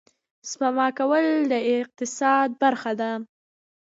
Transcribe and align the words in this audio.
سپما 0.49 0.87
کول 0.99 1.25
د 1.51 1.53
اقتصاد 1.77 2.49
برخه 2.61 2.91
ده 2.99 3.11